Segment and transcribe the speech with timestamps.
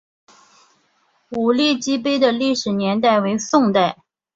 [1.29, 3.97] 五礼记碑的历史年代为宋代。